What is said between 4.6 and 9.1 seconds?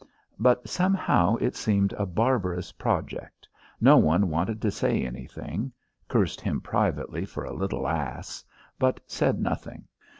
to say anything cursed him privately for a little ass, but